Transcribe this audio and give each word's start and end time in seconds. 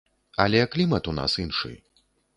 Але 0.45 0.61
клімат 0.75 1.09
у 1.11 1.15
нас 1.19 1.37
іншы. 1.47 1.73